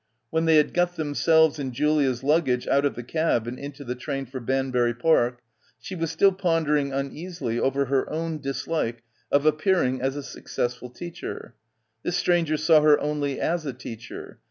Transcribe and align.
When 0.31 0.45
they 0.45 0.55
had 0.55 0.73
got 0.73 0.95
themselves 0.95 1.59
and 1.59 1.71
Julia's 1.71 2.23
luggage 2.23 2.65
out 2.67 2.85
of 2.85 2.95
the 2.95 3.03
cab 3.03 3.45
and 3.45 3.59
into 3.59 3.83
the 3.83 3.93
train 3.93 4.25
for 4.25 4.39
Banbury 4.39 4.95
Park 4.95 5.41
she 5.79 5.93
was 5.93 6.09
still 6.09 6.31
pondering 6.31 6.91
uneasily 6.91 7.59
over 7.59 7.85
her 7.85 8.11
own 8.11 8.39
dislike 8.39 9.03
of 9.31 9.45
appearing 9.45 10.01
as 10.01 10.15
a 10.15 10.23
successful 10.23 10.89
teacher. 10.89 11.53
This 12.01 12.17
stranger 12.17 12.57
saw 12.57 12.81
her 12.81 12.99
only 12.99 13.39
as 13.39 13.63
a 13.67 13.73
teacher. 13.73 14.39